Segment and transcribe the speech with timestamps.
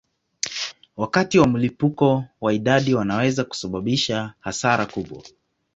[0.97, 5.23] Wakati wa mlipuko wa idadi wanaweza kusababisha hasara kubwa.